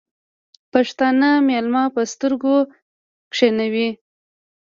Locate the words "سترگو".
2.11-2.57